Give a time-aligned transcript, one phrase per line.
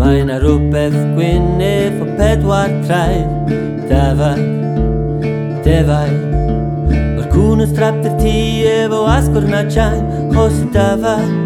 [0.00, 3.52] Mae yna rhywbeth gwynydd o pedwar traed
[3.90, 4.40] Dafad,
[5.66, 6.16] defaid
[7.20, 8.32] O'r cwn yn strapt i'r ti
[8.72, 11.36] efo asgwr na chan Chos i dafad,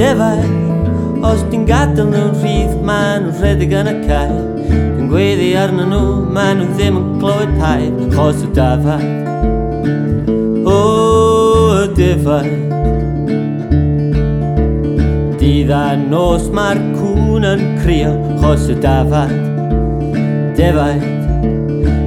[0.00, 4.40] defaid Os ti'n gadael nhw'n rhydd, mae nhw'n rhedeg yn y cael
[4.72, 6.00] Dwi'n gweddi arnyn nhw,
[6.32, 9.10] mae nhw ddim yn clywed paid Chos y dafad,
[12.02, 12.48] gyfan
[15.40, 19.30] Dydd a nos mae'r cwn yn crio Chos y dafad
[20.58, 21.04] Defaid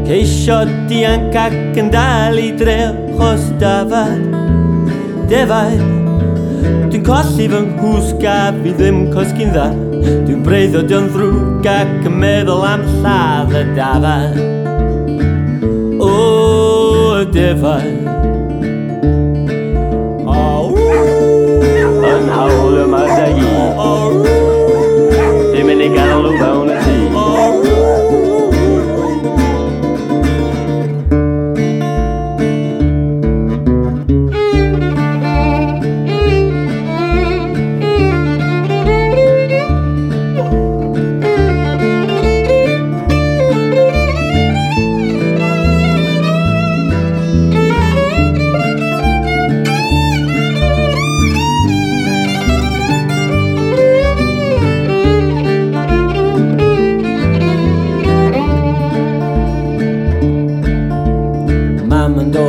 [0.06, 0.60] Ceisio
[0.90, 4.90] dianc ac yn dal i dreo Chos y dafad
[5.32, 5.84] Defaid
[6.92, 9.66] Dwi'n colli fy nghwsg a fi ddim cosgyn dda
[10.28, 14.40] Dwi'n breiddo dio'n ddrwg ac yn meddwl am lladd y dafad
[15.96, 18.05] O, oh, y defaid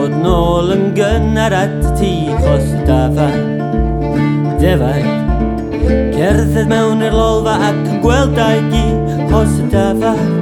[0.06, 2.10] dod nôl yn gynnar at ti
[2.44, 3.38] chos y dafad
[4.60, 5.72] defaid
[6.16, 8.84] Cerdded mewn i'r lolfa ac yn gweld a'i gi
[9.32, 10.36] chos y dafad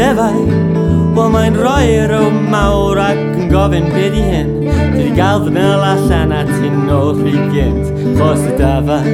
[0.00, 0.76] defaid
[1.18, 4.50] Wel mae'n rhoi rhyw mawr ac yn gofyn beth i hyn
[4.92, 9.08] Dwi gael fy mel allan at hyn nôl rhy gynt chos y dafad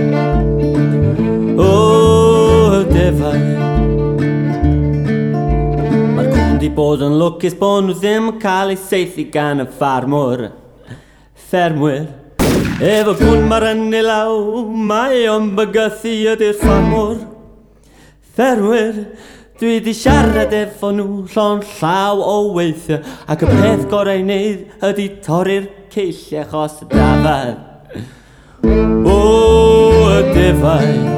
[1.54, 3.73] O, oh, defaid
[6.64, 10.46] Wedi bod yn lwcus bod nhw ddim yn cael eu seithi gan y ffarmwr.
[11.50, 12.06] Ffermwyr.
[12.88, 17.18] Efo gwn mae'r enni law, mae o'n bygythu ydy'r ffarmwr.
[18.34, 19.02] Ffermwyr.
[19.60, 22.98] Dwi di siarad efo nhw llon llaw o weithio
[23.30, 28.00] ac y peth gorau wneud ydy torri'r ceilliau achos y dafad.
[29.04, 29.18] O,
[30.16, 31.13] y defaid.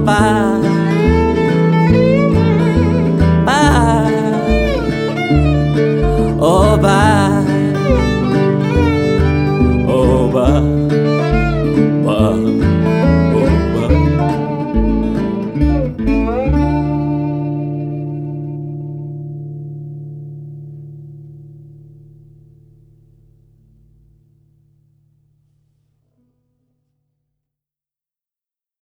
[0.00, 0.47] 吧。